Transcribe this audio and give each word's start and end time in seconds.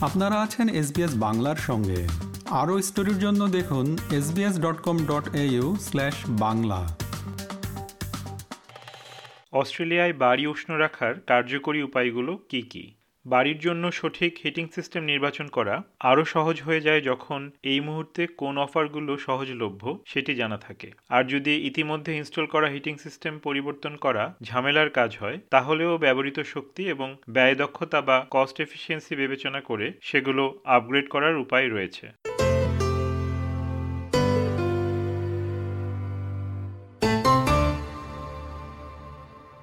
আপনারা 0.00 0.42
আছেন 0.42 0.68
এসবিএস 0.68 1.16
বাংলার 1.16 1.56
সঙ্গে। 1.56 2.08
আরও 2.50 2.82
স্টোরির 2.82 3.18
জন্য 3.18 3.48
দেখুন 3.48 3.98
SBS 4.12 4.60
dot 4.60 4.80
com 4.80 4.98
dot 4.98 5.28
slash 5.80 6.14
Bangla. 6.28 6.98
অস্ট্রেলিয়ায় 9.52 10.12
বাড়ি 10.12 10.46
উষ্ণ 10.46 10.74
রাখার 10.74 11.14
কার্যকরী 11.20 11.82
উপায়গুলো 11.82 12.36
কি 12.36 12.62
কি? 12.62 12.97
বাড়ির 13.28 13.58
জন্য 13.58 13.84
সঠিক 13.92 14.32
হিটিং 14.44 14.66
সিস্টেম 14.74 15.02
নির্বাচন 15.04 15.46
করা 15.46 15.82
আরও 16.00 16.24
সহজ 16.24 16.56
হয়ে 16.62 16.80
যায় 16.80 17.00
যখন 17.00 17.40
এই 17.62 17.80
মুহূর্তে 17.80 18.22
কোন 18.36 18.54
অফারগুলো 18.58 19.12
সহজলভ্য 19.16 19.82
সেটি 20.06 20.32
জানা 20.34 20.58
থাকে। 20.58 20.88
আর 21.08 21.22
যদি 21.24 21.52
ইতিমধ্যে 21.66 22.12
ইনস্টল 22.16 22.46
করা 22.46 22.68
হিটিং 22.68 22.94
সিস্টেম 22.96 23.38
পরিবর্তন 23.38 23.96
করা 23.96 24.24
ঝামেলার 24.42 24.90
কাজ 24.90 25.10
হয়, 25.16 25.38
তাহলেও 25.50 25.92
ব্যবহৃত 25.98 26.38
শক্তি 26.54 26.82
এবং 26.88 27.08
ব্যয় 27.30 27.54
দক্ষতা 27.54 28.00
বা 28.00 28.16
কস্ট 28.30 28.56
এফিসিয়েন্সি 28.60 29.12
বিবেচনা 29.16 29.60
করে 29.60 29.86
সেগুলো 30.00 30.44
আপগ্রেড 30.64 31.06
করার 31.08 31.36
উপায় 31.36 31.66
রয়েছে। 31.68 32.06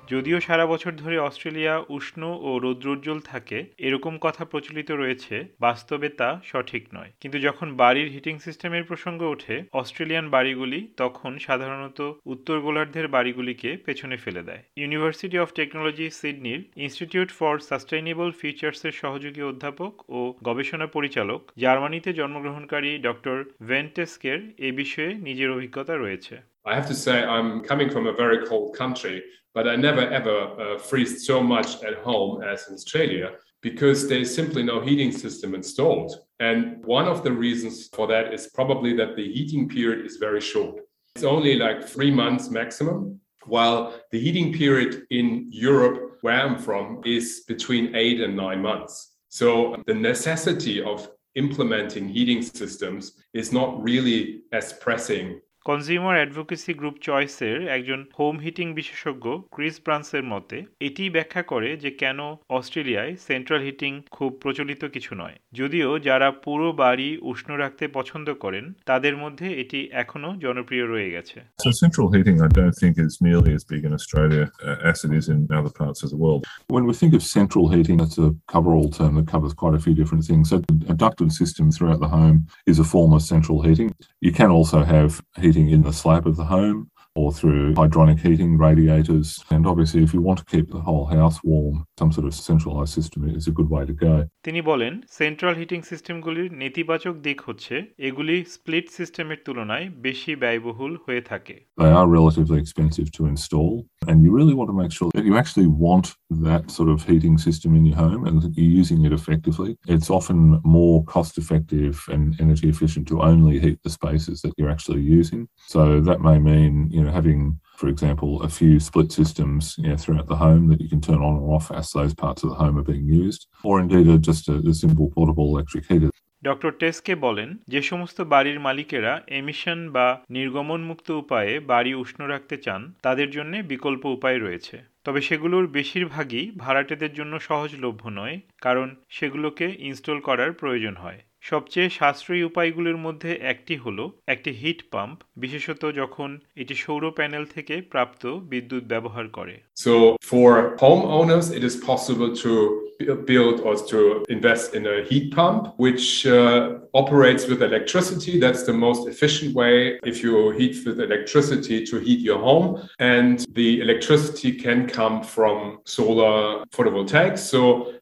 যদিও 0.10 0.40
সারা 0.40 0.66
বছর 0.66 0.92
ধরে 0.92 1.18
অস্ট্রেলিয়া 1.20 1.84
উষ্ণ 1.90 2.22
ও 2.42 2.60
রৌদ্রোজ্জ্বল 2.60 3.20
থাকে, 3.20 3.66
এরকম 3.78 4.18
কথা 4.18 4.46
প্রচলিত 4.46 4.92
রয়েছে, 4.92 5.36
বাস্তবে 5.60 6.10
তা 6.10 6.30
সঠিক 6.44 6.84
নয়। 6.94 7.12
কিন্তু 7.22 7.40
যখন 7.40 7.68
বাড়ির 7.76 8.12
হিটিং 8.12 8.40
সিস্টেমের 8.40 8.84
প্রসঙ্গ 8.84 9.22
ওঠে, 9.22 9.64
অস্ট্রেলিয়ান 9.74 10.30
বাড়িগুলি 10.30 10.80
তখন 10.98 11.32
সাধারণত 11.38 12.00
উত্তর 12.26 12.58
গোলার্ধের 12.62 13.08
বাড়িগুলিকে 13.08 13.78
পেছনে 13.86 14.18
ফেলে 14.18 14.44
দেয়। 14.44 14.62
ইউনিভার্সিটি 14.78 15.38
অফ 15.40 15.50
টেকনোলজি 15.54 16.10
সিডনির 16.10 16.62
ইনস্টিটিউট 16.76 17.30
ফর 17.32 17.60
সাস্টেইনেবল 17.60 18.32
ফিচার্সের 18.32 18.92
সহযোগী 18.92 19.42
অধ্যাপক 19.42 19.94
ও 20.10 20.20
গবেষণা 20.44 20.88
পরিচালক 20.88 21.42
জার্মানিতে 21.58 22.10
জন্মগ্রহণকারী 22.14 22.92
ডক্টর 22.98 23.38
ভেন্টেস্কের 23.62 24.40
এ 24.58 24.70
বিষয়ে 24.72 25.12
নিজের 25.14 25.50
অভিজ্ঞতা 25.52 25.96
রয়েছে। 25.98 26.36
I 26.66 26.74
have 26.74 26.88
to 26.88 26.96
say, 26.96 27.24
I'm 27.24 27.62
coming 27.62 27.90
from 27.90 28.08
a 28.08 28.14
very 28.14 28.46
cold 28.48 28.76
country, 28.76 29.24
but 29.54 29.68
I 29.68 29.76
never 29.76 30.02
ever 30.02 30.40
uh, 30.60 30.78
freeze 30.80 31.26
so 31.26 31.42
much 31.42 31.84
at 31.84 31.98
home 31.98 32.42
as 32.42 32.68
in 32.68 32.74
Australia 32.74 33.34
because 33.62 34.08
there's 34.08 34.34
simply 34.34 34.64
no 34.64 34.82
heating 34.82 35.12
system 35.12 35.56
installed. 35.56 36.14
And 36.40 36.84
one 36.86 37.08
of 37.08 37.24
the 37.24 37.32
reasons 37.32 37.88
for 37.88 38.08
that 38.08 38.34
is 38.34 38.48
probably 38.48 38.96
that 38.98 39.16
the 39.16 39.32
heating 39.32 39.70
period 39.70 40.06
is 40.06 40.18
very 40.18 40.42
short. 40.42 40.82
It's 41.16 41.24
only 41.24 41.56
like 41.56 41.88
three 41.88 42.12
months 42.12 42.50
maximum, 42.50 43.20
while 43.46 43.94
the 44.12 44.20
heating 44.20 44.52
period 44.52 45.04
in 45.12 45.48
Europe, 45.50 46.18
where 46.22 46.42
I'm 46.42 46.58
from, 46.58 47.02
is 47.06 47.44
between 47.48 47.96
eight 47.96 48.22
and 48.22 48.36
nine 48.36 48.62
months. 48.62 49.14
So 49.30 49.82
the 49.88 49.94
necessity 49.94 50.82
of 50.82 51.10
implementing 51.36 52.10
heating 52.10 52.42
systems 52.42 53.14
is 53.34 53.52
not 53.52 53.82
really 53.82 54.42
as 54.52 54.74
pressing 54.74 55.42
consumer 55.66 56.16
advocacy 56.20 56.72
group 56.80 56.96
চয়েসের 57.08 57.58
একজন 57.78 58.00
home 58.20 58.36
heating 58.44 58.68
বিশেষজ্ঞ 58.80 59.26
Chris 59.56 59.76
ব্রান্সের 59.86 60.24
মতে 60.34 60.58
এটি 60.88 61.04
ব্যাখ্যা 61.16 61.44
করে 61.52 61.70
যে 61.84 61.92
কেন 62.02 62.20
অস্ট্রেলিয়ায় 62.58 63.14
সেন্ট্রাল 63.28 63.62
হিটিং 63.68 63.92
খুব 64.18 64.32
প্রচলিত 64.44 64.82
কিছু 64.96 65.12
নয় 65.22 65.36
যদিও 65.60 65.90
যারা 66.08 66.28
পুরো 66.46 66.68
বাড়ি 66.84 67.10
উষ্ণ 67.32 67.50
রাখতে 67.64 67.84
পছন্দ 67.98 68.28
করেন 68.44 68.66
তাদের 68.90 69.16
মধ্যে 69.24 69.48
এটি 69.62 69.80
এখনও 70.04 70.32
জনপ্রিয় 70.46 70.86
রয়ে 70.92 71.14
গেছে 71.16 71.38
So 71.64 71.70
central 71.86 72.08
heating, 72.14 72.38
I 72.48 72.50
don't 72.58 72.78
think 72.82 72.94
is 73.06 73.16
nearly 73.28 73.52
as 73.58 73.64
big 73.74 73.82
in 73.88 73.94
Australia 74.00 74.44
uh, 74.68 74.92
as 74.92 74.98
it 75.06 75.12
is 75.20 75.26
in 75.34 75.40
other 75.60 75.74
parts 75.82 76.00
of 76.06 76.10
the 76.14 76.20
world. 76.26 76.42
When 76.76 76.84
we 76.90 76.94
think 77.02 77.12
of 77.18 77.24
central 77.40 77.66
heating, 77.74 77.98
it's 78.06 78.20
a 78.28 78.30
cover-all 78.54 78.90
term 79.00 79.14
that 79.18 79.28
covers 79.34 79.54
quite 79.62 79.76
a 79.80 79.82
few 79.86 79.96
different 80.02 80.24
things. 80.30 80.44
So 80.52 80.56
a 80.94 80.96
ducted 81.04 81.30
system 81.42 81.66
throughout 81.76 82.00
the 82.06 82.12
home 82.18 82.38
is 82.72 82.78
a 82.86 82.88
form 82.94 83.12
of 83.18 83.22
central 83.34 83.58
heating. 83.66 83.90
You 84.28 84.34
can 84.40 84.50
also 84.58 84.80
have 84.96 85.12
heating 85.44 85.55
in 85.56 85.84
the 85.84 85.94
slab 85.94 86.28
of 86.28 86.36
the 86.36 86.46
home 86.46 86.92
or 87.17 87.33
through 87.33 87.75
hydronic 87.75 88.21
heating, 88.21 88.57
radiators. 88.57 89.43
And 89.51 89.67
obviously, 89.67 90.03
if 90.03 90.15
you 90.15 90.21
want 90.21 90.39
to 90.39 90.45
keep 90.45 90.71
the 90.71 90.81
whole 90.81 91.07
house 91.07 91.39
warm, 91.43 91.85
some 91.99 92.13
sort 92.13 92.27
of 92.27 92.35
centralized 92.35 92.95
system 92.95 93.29
is 93.29 93.47
a 93.49 93.51
good 93.51 93.69
way 93.69 93.85
to 93.85 93.93
go. 93.93 94.15
তিনি 94.47 94.61
বলেন 94.71 94.93
central 95.21 95.55
heating 95.61 95.81
সিস্টেমগুলির 95.91 96.49
নেতিবাচক 96.63 97.15
দিক 97.27 97.39
হচ্ছে 97.49 97.75
এগুলি 98.09 98.37
split 98.57 98.87
সিস্টেমের 98.99 99.39
তুলনায় 99.47 99.87
বেশি 100.07 100.33
ব্যয়বহুল 100.43 100.93
হয়ে 101.05 101.23
থাকে 101.31 101.57
They 101.83 101.93
are 102.01 102.09
relatively 102.19 102.59
expensive 102.65 103.09
to 103.17 103.23
install, 103.33 103.73
and 104.09 104.17
you 104.25 104.31
really 104.39 104.57
want 104.59 104.69
to 104.73 104.77
make 104.83 104.93
sure 104.99 105.11
that 105.17 105.25
you 105.29 105.35
actually 105.43 105.71
want 105.87 106.07
that 106.49 106.65
sort 106.71 106.89
of 106.95 106.99
heating 107.11 107.37
system 107.49 107.71
in 107.79 107.83
your 107.89 107.99
home 108.05 108.23
and 108.29 108.37
that 108.43 108.53
you're 108.57 108.77
using 108.83 109.01
it 109.07 109.13
effectively. 109.21 109.71
It's 109.95 110.11
often 110.19 110.39
more 110.79 110.97
cost 111.15 111.33
effective 111.43 111.95
and 112.15 112.25
energy 112.45 112.69
efficient 112.75 113.05
to 113.09 113.17
only 113.33 113.57
heat 113.65 113.79
the 113.83 113.93
spaces 113.99 114.37
that 114.43 114.53
you're 114.57 114.75
actually 114.77 115.03
using. 115.19 115.41
So 115.75 115.83
that 116.09 116.21
may 116.29 116.39
mean, 116.51 116.73
you 116.97 117.03
know, 117.03 117.04
having, 117.12 117.60
for 117.76 117.88
example, 117.88 118.42
a 118.42 118.50
few 118.50 118.80
split 118.80 119.12
systems 119.12 119.76
you 119.78 119.90
know, 119.90 119.98
throughout 119.98 120.28
the 120.28 120.36
home 120.36 120.68
that 120.70 120.82
you 120.82 120.90
can 120.90 121.02
turn 121.02 121.18
on 121.18 121.36
or 121.36 121.56
off 121.56 121.72
as 121.72 121.92
those 121.92 122.14
parts 122.14 122.44
of 122.44 122.50
the 122.50 122.56
home 122.56 122.78
are 122.78 122.84
being 122.84 123.06
used, 123.06 123.48
or 123.64 123.80
indeed 123.80 124.08
a, 124.08 124.18
just 124.18 124.50
a, 124.50 124.56
a 124.58 124.74
simple 124.74 125.12
portable 125.12 125.48
electric 125.48 125.86
heater. 125.86 126.10
Doctor 126.44 126.72
Teske 126.72 127.14
বলেন 127.16 127.50
যে 127.68 127.82
সমস্ত 127.82 128.18
বাড়ির 128.22 128.60
মালিকেরা 128.60 129.14
emission 129.28 129.80
বা 129.92 130.08
নির্গমনমুক্ত 130.30 131.08
উপায়ে 131.12 131.60
বাড়ি 131.60 131.94
উষ্ণ 131.94 132.20
রাখতে 132.28 132.56
চান 132.58 132.82
তাদের 133.02 133.30
জন্য 133.30 133.54
বিকল্প 133.64 134.06
উপায় 134.06 134.40
রয়েছে 134.40 134.78
তবে 135.04 135.22
সেগুলোর 135.22 135.68
বেশিরভাগই 135.68 136.52
ভাড়াটেদের 136.58 137.12
জন্য 137.14 137.34
সহজলভ্য 137.40 138.04
নয় 138.10 138.38
কারণ 138.62 138.88
সেগুলোকে 139.10 139.68
ইনস্টল 139.80 140.20
করার 140.20 140.52
প্রয়োজন 140.54 140.96
হয় 140.96 141.20
সবচেয়ে 141.46 141.90
সাশ্রয়ী 141.90 142.44
উপায়গুলোর 142.44 142.98
মধ্যে 142.98 143.32
একটি 143.54 143.76
হলো 143.78 144.06
একটি 144.28 144.52
হিট 144.52 144.80
পাম্প 144.92 145.18
বিশেষত 145.38 145.82
যখন 145.92 146.30
এটি 146.56 146.76
সৌর 146.76 147.04
প্যানেল 147.12 147.44
থেকে 147.46 147.76
প্রাপ্ত 147.92 148.24
বিদ্যুৎ 148.52 148.84
ব্যবহার 148.84 149.26
করে 149.28 149.56
So 149.86 149.94
for 150.32 150.50
homeowners, 150.78 151.48
it 151.58 151.64
is 151.70 151.76
possible 151.92 152.30
to 152.44 152.52
bu- 153.00 153.20
build 153.32 153.58
or 153.68 153.76
to 153.92 154.00
invest 154.30 154.66
in 154.74 154.84
a 154.88 154.98
heat 155.10 155.26
pump, 155.36 155.62
which 155.78 156.06
uh, 156.28 156.80
operates 156.94 157.44
with 157.48 157.60
electricity. 157.62 158.34
That's 158.40 158.64
the 158.64 158.78
most 158.88 159.02
efficient 159.14 159.50
way 159.62 159.76
if 160.12 160.16
you 160.24 160.34
heat 160.60 160.76
with 160.86 160.98
electricity 161.10 161.78
to 161.90 161.96
heat 162.06 162.22
your 162.30 162.40
home. 162.40 162.68
And 163.16 163.36
the 163.60 163.70
electricity 163.86 164.52
can 164.66 164.80
come 164.88 165.16
from 165.36 165.58
solar 165.98 166.38
photovoltaics. 166.76 167.42
So 167.54 167.60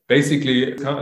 basically, 0.07 0.57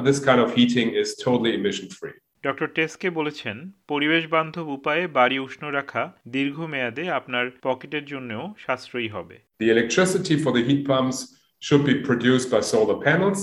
this 0.07 0.19
kind 0.27 0.39
of 0.45 0.49
heating 0.57 0.87
is 1.01 1.07
totally 1.15 1.51
emission 1.59 1.89
free. 1.99 2.17
Doctor 2.44 2.68
Teske 2.76 3.08
বলেছেন 3.10 3.56
পরিবেশ 3.92 4.24
বান্ধব 4.34 4.66
উপায়ে 4.78 5.04
বাড়ি 5.18 5.36
উষ্ণ 5.46 5.62
রাখা 5.78 6.02
দীর্ঘমেয়াদে 6.34 7.04
আপনার 7.18 7.46
পকেটের 7.66 8.04
জন্যও 8.12 8.44
সাশ্রয়ী 8.64 9.08
হবে 9.16 9.36
The 9.60 9.70
electricity 9.76 10.34
for 10.42 10.52
the 10.56 10.64
heat 10.68 10.82
pumps 10.90 11.18
should 11.66 11.84
be 11.90 11.96
produced 12.08 12.48
by 12.54 12.60
solar 12.72 12.98
panels. 13.08 13.40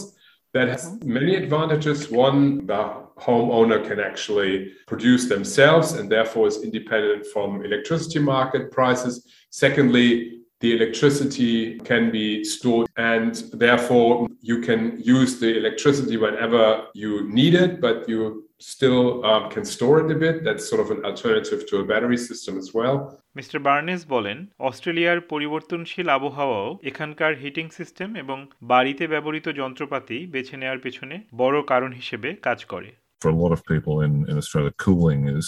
That 0.53 0.67
has 0.69 0.83
many 1.03 1.33
advantages. 1.43 1.99
One, 2.11 2.39
the 2.71 2.83
homeowner 3.25 3.79
can 3.89 3.99
actually 3.99 4.53
produce 4.91 5.23
themselves 5.27 5.87
and 5.97 6.05
therefore 6.15 6.47
is 6.47 6.57
independent 6.63 7.21
from 7.33 7.49
electricity 7.65 8.19
market 8.19 8.63
prices. 8.71 9.13
Secondly, 9.49 10.09
the 10.61 10.71
electricity 10.77 11.79
can 11.79 12.03
be 12.11 12.43
stored 12.43 12.87
and 12.95 13.33
therefore 13.65 14.27
you 14.41 14.57
can 14.61 14.81
use 15.17 15.39
the 15.39 15.57
electricity 15.57 16.15
whenever 16.17 16.63
you 16.93 17.11
need 17.29 17.53
it, 17.55 17.81
but 17.81 18.07
you 18.07 18.19
still 18.60 19.24
um, 19.24 19.50
can 19.50 19.64
store 19.64 20.00
it 20.00 20.10
a 20.10 20.14
bit. 20.16 20.44
That's 20.44 20.68
sort 20.68 20.80
of 20.80 20.90
an 20.90 21.04
alternative 21.04 21.66
to 21.68 21.78
a 21.78 21.84
battery 21.84 22.18
system 22.18 22.58
as 22.58 22.68
well. 22.74 22.96
Mister 23.34 23.58
Barnes 23.68 24.02
বলেন 24.14 24.38
অস্ট্রেলিয়ার 24.68 25.18
পরিবর্তনশীল 25.32 26.08
আবহাওয়াও 26.08 26.68
এখানকার 26.90 27.32
heating 27.42 27.66
system 27.78 28.08
এবং 28.22 28.38
বাড়িতে 28.72 29.04
ব্যবহৃত 29.06 29.46
যন্ত্রপাতি 29.60 30.18
বেছে 30.34 30.56
নেওয়ার 30.60 30.80
পেছনে 30.84 31.16
বড় 31.34 31.56
কারণ 31.62 31.90
হিসেবে 31.92 32.28
কাজ 32.46 32.58
করে 32.72 32.90
For 33.22 33.30
a 33.36 33.38
lot 33.44 33.52
of 33.56 33.60
people 33.72 33.94
in, 34.06 34.12
in 34.30 34.34
Australia, 34.42 34.72
cooling 34.84 35.20
is 35.38 35.46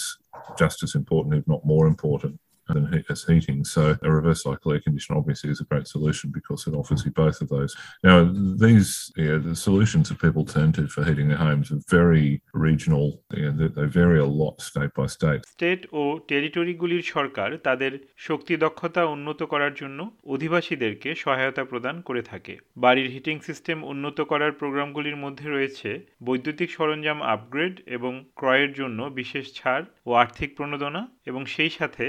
just 0.61 0.77
as 0.83 0.91
important, 1.01 1.31
if 1.39 1.45
not 1.53 1.61
more 1.73 1.85
important. 1.93 2.33
Than 2.71 2.85
he- 2.93 3.05
as 3.09 3.21
heating, 3.25 3.59
so 3.65 3.81
a 4.01 4.11
reverse 4.11 4.41
cycle 4.43 4.69
air 4.73 4.81
conditioner 4.81 5.15
obviously 5.21 5.49
is 5.49 5.61
a 5.61 5.67
great 5.71 5.87
solution 5.87 6.25
because 6.31 6.61
it 6.67 6.73
offers 6.73 7.01
you 7.05 7.11
both 7.23 7.37
of 7.43 7.47
those. 7.49 7.71
Now, 8.03 8.17
these 8.65 8.89
yeah, 9.17 9.37
the 9.49 9.55
solutions 9.57 10.05
that 10.09 10.19
people 10.19 10.43
turn 10.47 10.69
to 10.77 10.83
for 10.87 11.01
heating 11.03 11.27
their 11.31 11.41
homes 11.47 11.67
are 11.73 11.81
very 11.99 12.27
regional. 12.67 13.05
Yeah, 13.33 13.51
they, 13.59 13.69
they 13.77 13.87
vary 14.01 14.19
a 14.19 14.29
lot 14.41 14.55
state 14.61 14.93
by 14.99 15.07
state. 15.17 15.41
State 15.53 15.81
ও 15.91 16.01
টেরিটরিগুলির 16.27 17.03
সরকার 17.15 17.49
তাদের 17.57 17.91
শক্তি 18.17 18.53
দক্ষতা 18.57 19.01
উন্নত 19.05 19.39
করার 19.43 19.73
জন্য 19.73 19.99
অধিবাসীদেরকে 20.25 21.09
সহায়তা 21.15 21.63
প্রদান 21.63 21.95
করে 22.01 22.21
থাকে 22.21 22.53
বাড়ির 22.77 23.07
হিটিং 23.09 23.35
সিস্টেম 23.39 23.77
উন্নত 23.83 24.17
করার 24.21 24.51
প্রোগ্রামগুলির 24.51 25.15
মধ্যে 25.15 25.47
রয়েছে 25.49 25.89
বৈদ্যুতিক 26.23 26.69
সরঞ্জাম 26.71 27.19
আপগ্রেড 27.33 27.75
এবং 27.87 28.13
ক্রয়ের 28.35 28.71
জন্য 28.73 28.99
বিশেষ 29.19 29.45
ছাড় 29.53 29.85
ও 30.05 30.11
আর্থিক 30.13 30.49
প্রণোদনা 30.57 31.01
এবং 31.25 31.41
সেই 31.45 31.69
সাথে 31.69 32.05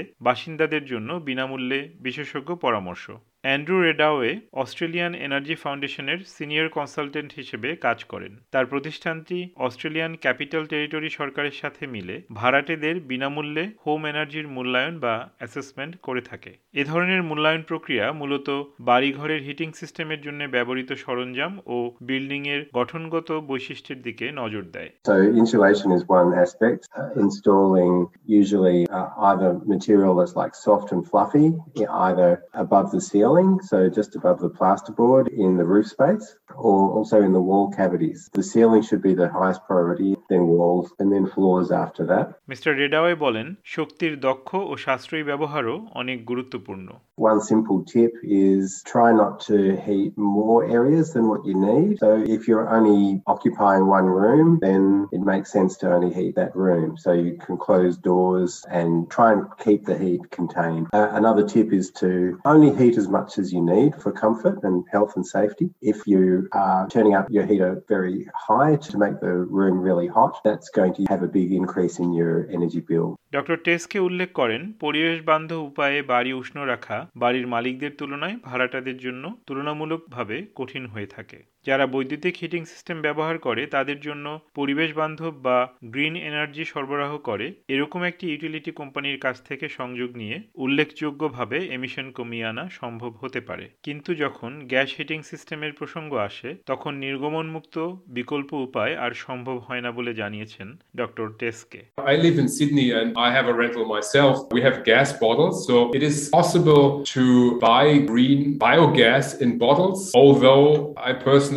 বাসিন্দাদের 0.53 0.83
জন্য 0.85 1.09
বিনামূল্যে 1.27 1.79
বিশেষজ্ঞ 1.99 2.49
পরামর্শ। 2.55 3.05
অ্যান্ড্রু 3.47 3.77
রেডাওয়ে 3.87 4.31
অস্ট্রেলিয়ান 4.63 5.13
এনার্জি 5.25 5.55
ফাউন্ডেশনের 5.63 6.19
সিনিয়র 6.35 6.67
কনসালটেন্ট 6.77 7.31
হিসেবে 7.39 7.69
কাজ 7.85 7.99
করেন। 8.03 8.33
তার 8.53 8.65
প্রতিষ্ঠানটি 8.65 9.37
অস্ট্রেলিয়ান 9.67 10.11
ক্যাপিটাল 10.23 10.63
টেরিটরি 10.71 11.09
সরকারের 11.19 11.55
সাথে 11.61 11.83
মিলে 11.87 12.15
ভাড়াটেদের 12.39 12.95
বিনামূল্যে 13.09 13.63
হোম 13.85 14.01
এনার্জির 14.11 14.47
মূল্যায়ন 14.55 14.95
বা 14.99 15.15
অ্যাসেসমেন্ট 15.39 15.93
করে 16.07 16.21
থাকে। 16.21 16.51
এ 16.81 16.83
ধরনের 16.91 17.21
মূল্যায়ন 17.29 17.63
প্রক্রিয়া 17.71 18.05
মূলত 18.21 18.47
বাড়িঘরের 18.89 19.41
হিটিং 19.47 19.69
সিস্টেমের 19.79 20.21
জন্য 20.25 20.41
ব্যবহৃত 20.55 20.89
সরঞ্জাম 21.03 21.53
ও 21.65 21.77
বিল্ডিংয়ের 22.07 22.61
গঠনগত 22.79 23.29
বৈশিষ্ট্যের 23.49 23.99
দিকে 24.01 24.25
নজর 24.41 24.63
দেয়। 24.75 24.89
So 25.09 25.15
insulation 25.41 25.89
is 25.97 26.03
one 26.19 26.29
aspect. 26.45 26.79
Uh, 26.99 27.23
installing 27.25 27.93
usually 28.41 28.79
uh, 28.97 29.09
either 29.29 29.49
material 29.73 30.11
that's 30.17 30.35
like 30.41 30.53
soft 30.67 30.87
and 30.93 31.01
fluffy, 31.09 31.47
either 32.07 32.31
above 32.65 32.87
the 32.95 33.01
so 33.70 33.88
just 33.88 34.16
above 34.16 34.38
the 34.40 34.50
plasterboard 34.50 35.28
in 35.28 35.56
the 35.56 35.64
roof 35.64 35.86
space, 35.86 36.36
or 36.54 36.90
also 36.90 37.22
in 37.22 37.32
the 37.32 37.40
wall 37.40 37.70
cavities. 37.70 38.28
The 38.32 38.42
ceiling 38.42 38.82
should 38.82 39.02
be 39.02 39.14
the 39.14 39.28
highest 39.28 39.60
priority, 39.66 40.16
then 40.28 40.46
walls, 40.46 40.92
and 40.98 41.12
then 41.12 41.26
floors 41.26 41.70
after 41.70 42.02
that. 42.12 42.26
Mister 42.52 42.72
Redaway 42.82 43.14
বলেন 43.24 43.46
শক্তির 43.76 44.14
দক্ষ 44.28 44.50
ও 44.70 44.72
সাশ্রয়ী 44.84 45.24
ব্যবহারও 45.30 45.76
অনেক 46.00 46.18
গুরুত্বপূর্ণ 46.30 46.88
One 47.32 47.40
simple 47.52 47.78
tip 47.94 48.12
is 48.46 48.64
try 48.94 49.10
not 49.22 49.32
to 49.48 49.56
heat 49.86 50.12
more 50.40 50.60
areas 50.78 51.06
than 51.14 51.24
what 51.32 51.42
you 51.48 51.56
need. 51.70 51.92
So 52.04 52.10
if 52.36 52.40
you're 52.48 52.68
only 52.78 53.02
occupying 53.34 53.84
one 53.98 54.08
room, 54.20 54.48
then 54.68 54.82
it 55.16 55.22
makes 55.32 55.48
sense 55.58 55.72
to 55.80 55.86
only 55.96 56.10
heat 56.18 56.32
that 56.42 56.52
room. 56.66 56.88
So 57.04 57.10
you 57.26 57.32
can 57.44 57.56
close 57.66 57.94
doors 58.12 58.50
and 58.78 58.90
try 59.16 59.28
and 59.34 59.40
keep 59.66 59.80
the 59.90 59.98
heat 60.04 60.22
contained. 60.38 60.84
Uh, 60.98 61.08
another 61.20 61.44
tip 61.54 61.68
is 61.80 61.86
to 62.02 62.10
only 62.52 62.70
heat 62.80 62.96
as 63.02 63.08
much 63.18 63.21
as 63.41 63.53
you 63.53 63.61
need 63.61 63.91
for 63.95 64.11
comfort 64.13 64.57
and 64.63 64.83
health 64.91 65.13
and 65.15 65.25
safety. 65.27 65.67
If 65.81 65.97
you 66.05 66.49
are 66.51 66.87
turning 66.87 67.15
up 67.15 67.27
your 67.29 67.45
heater 67.45 67.83
very 67.87 68.27
high 68.47 68.75
to 68.77 68.97
make 68.97 69.19
the 69.19 69.33
room 69.57 69.79
really 69.79 70.07
hot, 70.07 70.33
that's 70.43 70.69
going 70.69 70.93
to 70.93 71.03
have 71.03 71.21
a 71.23 71.27
big 71.29 71.49
increase 71.51 71.95
in 71.99 72.09
your 72.13 72.33
energy 72.49 72.81
bill. 72.81 73.07
Doctor 73.31 73.57
Teske 73.57 73.99
উল্লেখ 73.99 74.29
করেন 74.33 74.61
পরিবেশ 74.79 75.17
বান্ধব 75.21 75.61
উপায়ে 75.61 75.99
বাড়ি 76.03 76.31
উষ্ণ 76.33 76.57
রাখা 76.65 76.97
বাড়ির 77.17 77.47
মালিকদের 77.47 77.93
তুলনায় 77.97 78.35
ভাড়াটাদের 78.43 78.97
জন্য 78.97 79.23
তুলনামূলকভাবে 79.47 80.37
কঠিন 80.55 80.83
হয়ে 80.87 81.07
থাকে 81.07 81.39
যারা 81.65 81.85
বৈদ্যুতিক 81.87 82.35
হিটিং 82.37 82.61
সিস্টেম 82.65 82.97
ব্যবহার 83.01 83.37
করে 83.37 83.63
তাদের 83.65 83.99
জন্য 83.99 84.25
পরিবেশ 84.55 84.89
বান্ধব 84.93 85.33
বা 85.47 85.57
গ্রিন 85.93 86.15
এনার্জি 86.29 86.63
সরবরাহ 86.65 87.11
করে 87.29 87.47
এরকম 87.67 88.01
একটি 88.03 88.25
ইউটিলিটি 88.27 88.71
কোম্পানির 88.71 89.17
কাছ 89.19 89.35
থেকে 89.49 89.65
সংযোগ 89.79 90.09
নিয়ে 90.21 90.37
উল্লেখযোগ্যভাবে 90.55 91.57
এমিশন 91.67 92.07
কমিয়ে 92.11 92.47
আনা 92.47 92.65
সম্ভব 92.81 93.11
হতে 93.21 93.39
পারে 93.41 93.65
কিন্তু 93.83 94.11
যখন 94.15 94.51
গ্যাস 94.71 94.89
হিটিং 94.97 95.19
সিস্টেমের 95.21 95.73
প্রসঙ্গ 95.73 96.11
আসে 96.27 96.49
তখন 96.65 96.93
নির্গমনমুক্ত 97.05 97.75
বিকল্প 98.17 98.49
উপায় 98.67 98.93
আর 98.95 99.11
সম্ভব 99.25 99.57
হয় 99.67 99.81
না 99.81 99.91
বলে 99.91 100.11
জানিয়েছেন 100.13 100.67
doctor 100.97 101.27
Teske 101.39 101.81
I 102.11 102.15
live 102.17 102.37
in 102.37 102.47
Sydney 102.49 102.87
and 102.91 103.09
I 103.17 103.29
have 103.37 103.47
a 103.47 103.55
rental 103.55 103.85
myself. 103.87 104.35
We 104.51 104.61
have 104.61 104.77
gas 104.83 105.09
bottles, 105.15 105.55
so 105.67 105.75
it 105.93 106.03
is 106.03 106.17
possible 106.29 106.85
to 107.05 107.23
buy 107.59 107.85
green 108.03 108.41
biogas 108.59 109.25
in 109.39 109.49
bottles. 109.57 109.99
Although 110.13 110.65
I 110.99 111.11
personally 111.21 111.52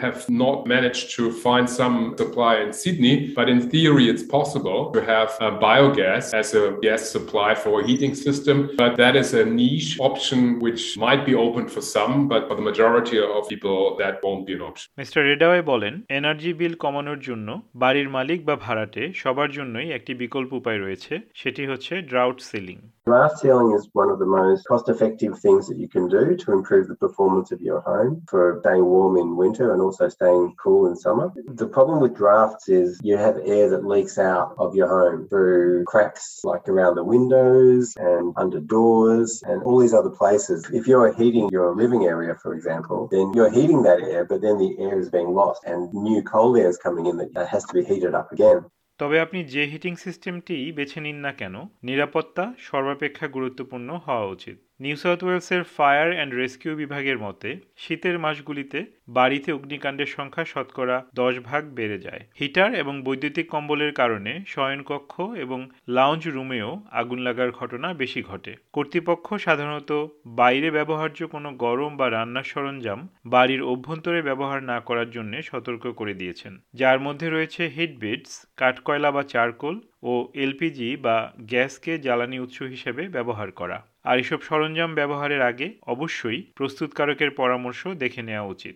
have 0.00 0.28
not 0.28 0.66
managed 0.66 1.06
to 1.16 1.32
find 1.32 1.68
some 1.68 1.96
supply 2.16 2.60
in 2.64 2.72
Sydney, 2.72 3.32
but 3.34 3.48
in 3.48 3.58
theory, 3.70 4.08
it's 4.08 4.22
possible 4.22 4.90
to 4.92 5.00
have 5.12 5.30
uh, 5.40 5.58
biogas 5.58 6.34
as 6.34 6.54
a 6.54 6.64
gas 6.82 7.02
supply 7.16 7.54
for 7.54 7.72
a 7.80 7.86
heating 7.86 8.14
system. 8.14 8.56
But 8.76 8.96
that 8.96 9.14
is 9.16 9.34
a 9.34 9.44
niche 9.44 9.98
option 10.00 10.40
which 10.60 10.82
might 10.96 11.22
be 11.26 11.34
open 11.34 11.68
for 11.68 11.80
some, 11.80 12.28
but 12.28 12.48
for 12.48 12.54
the 12.54 12.62
majority 12.62 13.18
of 13.18 13.48
people, 13.48 13.96
that 14.02 14.14
won't 14.24 14.44
be 14.46 14.54
an 14.58 14.62
option. 14.70 14.86
Mister 15.02 15.22
Redaway 15.30 15.62
বলেন 15.72 15.94
energy 16.18 16.50
বিল 16.60 16.74
কমানোর 16.84 17.20
জন্য 17.28 17.48
বাড়ির 17.82 18.08
মালিক 18.16 18.40
বা 18.48 18.54
ভাড়াটে 18.66 19.02
সবার 19.22 19.50
জন্যই 19.58 19.88
একটি 19.98 20.12
বিকল্প 20.22 20.50
উপায় 20.60 20.78
রয়েছে 20.84 21.14
সেটি 21.40 21.62
হচ্ছে 21.70 21.94
draught 22.10 22.38
sealing 22.50 22.78
Draft 23.06 23.36
sealing 23.42 23.70
is 23.78 23.84
one 24.02 24.10
of 24.10 24.18
the 24.22 24.30
most 24.38 24.60
cost 24.70 24.86
effective 24.88 25.32
things 25.38 25.62
that 25.68 25.78
you 25.82 25.88
can 25.94 26.08
do 26.08 26.24
to 26.42 26.46
improve 26.58 26.84
the 26.88 26.96
performance 26.96 27.48
of 27.54 27.60
your 27.68 27.80
home 27.90 28.14
for 28.30 28.42
staying 28.62 28.86
warm 28.94 29.14
in 29.22 29.28
winter 29.40 29.72
and 29.72 29.80
also 29.80 30.08
staying 30.08 30.54
cool 30.62 30.86
in 30.88 30.96
summer. 30.96 31.32
The 31.46 31.66
problem 31.66 32.00
with 32.00 32.14
drafts 32.16 32.68
is 32.68 33.00
you 33.02 33.16
have 33.16 33.36
air 33.44 33.70
that 33.70 33.84
leaks 33.84 34.18
out 34.18 34.54
of 34.58 34.74
your 34.74 34.88
home 34.88 35.28
through 35.28 35.84
cracks 35.84 36.40
like 36.44 36.68
around 36.68 36.94
the 36.96 37.04
windows 37.04 37.94
and 37.96 38.32
under 38.36 38.60
doors 38.60 39.42
and 39.46 39.62
all 39.62 39.78
these 39.78 39.94
other 39.94 40.10
places. 40.10 40.68
If 40.72 40.86
you're 40.86 41.12
heating 41.12 41.48
your 41.50 41.74
living 41.74 42.04
area, 42.04 42.34
for 42.34 42.54
example, 42.54 43.08
then 43.10 43.32
you're 43.34 43.50
heating 43.50 43.82
that 43.82 44.00
air, 44.00 44.24
but 44.24 44.40
then 44.40 44.58
the 44.58 44.76
air 44.78 44.98
is 44.98 45.08
being 45.10 45.34
lost 45.34 45.64
and 45.64 45.92
new 45.92 46.22
cold 46.22 46.58
air 46.58 46.68
is 46.68 46.78
coming 46.78 47.06
in 47.06 47.16
that 47.16 47.48
has 47.48 47.64
to 47.64 47.74
be 47.74 47.84
heated 47.84 48.14
up 48.14 48.32
again. 48.32 48.64
তবে 48.98 49.20
আপনি 49.20 49.44
যে 49.44 49.62
heating 49.72 49.94
সিস্টেমটি 49.96 50.72
বেছে 50.76 51.00
নিন 51.00 51.16
না 51.16 51.32
কেন 51.32 51.54
নিরাপত্তা 51.82 52.44
সর্বাপেক্ষা 52.68 53.26
গুরুত্বপূর্ণ 53.28 53.88
হওয়া 54.06 54.26
উচিত 54.34 54.56
নিউ 54.81 54.95
সাউথ 54.95 55.23
ওয়েলসের 55.23 55.63
ফায়ার 55.63 56.13
অ্যান্ড 56.13 56.33
রেস্কিউ 56.33 56.75
বিভাগের 56.75 57.17
মতে, 57.19 57.59
শীতের 57.77 58.19
মাসগুলিতে 58.19 58.85
বাড়িতে 59.07 59.51
অগ্নিকাণ্ডের 59.51 60.05
সংখ্যা 60.05 60.45
শতকরা 60.45 61.05
দশ 61.15 61.39
ভাগ 61.39 61.61
বেড়ে 61.75 61.99
যায়। 61.99 62.21
হিটার 62.39 62.73
এবং 62.73 63.03
বৈদ্যুতিক 63.03 63.47
কম্বলের 63.49 63.93
কারণে 63.93 64.39
শয়নকক্ষ 64.47 65.21
এবং 65.21 65.69
লাউঞ্জ 65.87 66.27
রুমেও 66.27 66.81
আগুন 66.91 67.19
লাগার 67.19 67.51
ঘটনা 67.51 67.93
বেশি 67.93 68.21
ঘটে। 68.21 68.55
কর্তৃপক্ষ 68.73 69.33
সাধারণত 69.33 70.07
বাইরে 70.27 70.71
ব্যবহার্য 70.71 71.27
কোনো 71.27 71.51
গরম 71.51 71.97
বা 71.97 72.11
রান্নার 72.11 72.43
সরঞ্জাম 72.43 73.07
বাড়ির 73.25 73.61
অভ্যন্তরে 73.63 74.21
ব্যবহার 74.21 74.63
না 74.63 74.79
করার 74.79 75.09
জন্য 75.09 75.41
সতর্ক 75.41 75.87
করে 75.91 76.13
দিয়েছেন। 76.13 76.59
যার 76.73 76.99
মধ্যে 76.99 77.29
রয়েছে 77.29 77.67
হিটবিটস 77.67 78.45
কাঠকয়লা 78.57 79.11
বা 79.11 79.23
চারকোল 79.23 79.79
ও 80.03 80.27
এলপিজি 80.33 80.97
বা 80.97 81.33
গ্যাসকে 81.39 81.97
জ্বালানি 81.99 82.39
উৎস 82.39 82.61
হিসেবে 82.61 83.07
ব্যবহার 83.07 83.51
করা। 83.51 83.90
আর 84.03 84.19
এসব 84.19 84.41
সরঞ্জাম 84.41 84.95
ব্যবহারের 84.95 85.41
আগে 85.41 85.73
অবশ্যই 85.87 86.51
প্রস্তুতকারকের 86.55 87.31
পরামর্শ 87.31 87.87
দেখে 87.87 88.21
নেওয়া 88.21 88.47
উচিত। 88.47 88.75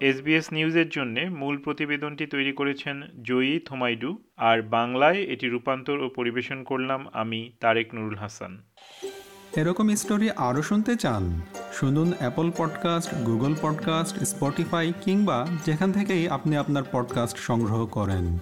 এসবিএস 0.00 0.52
নিউজের 0.52 0.88
জন্য 0.88 1.20
মূল 1.20 1.58
প্রতিবেদনটি 1.58 2.26
তৈরি 2.26 2.52
করেছেন 2.52 3.02
জয়ী 3.22 3.60
থোমাইডু, 3.64 4.10
আর 4.36 4.62
বাংলায় 4.62 5.20
এটি 5.24 5.48
রূপান্তর 5.48 5.98
ও 5.98 6.08
পরিবেশন 6.08 6.62
করলাম 6.64 7.06
আমি 7.12 7.52
তারেক 7.60 7.94
নুরুল 7.94 8.16
হাসান। 8.16 8.62
এরকম 9.56 9.94
স্টোরি 9.94 10.30
আরও 10.30 10.62
শুনতে 10.62 10.96
চান, 10.96 11.40
শুনুন 11.72 12.12
Apple 12.18 12.50
podcast, 12.56 13.14
Google 13.14 13.54
podcast, 13.62 14.14
Spotify 14.24 14.92
কিংবা 15.00 15.46
যেখান 15.64 15.92
থেকেই 15.92 16.28
আপনি 16.28 16.56
আপনার 16.56 16.82
পডকাস্ট 16.92 17.36
সংগ্রহ 17.38 17.86
করেন। 17.86 18.38